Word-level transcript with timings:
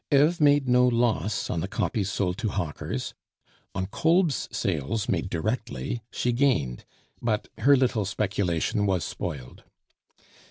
Eve 0.11 0.41
made 0.41 0.67
no 0.67 0.87
loss 0.87 1.47
on 1.47 1.59
the 1.59 1.67
copies 1.67 2.09
sold 2.09 2.35
to 2.39 2.49
hawkers; 2.49 3.13
on 3.75 3.85
Kolb's 3.85 4.49
sales, 4.51 5.07
made 5.07 5.29
directly, 5.29 6.01
she 6.11 6.31
gained; 6.31 6.85
but 7.21 7.49
her 7.59 7.77
little 7.77 8.05
speculation 8.05 8.87
was 8.87 9.03
spoiled. 9.03 9.63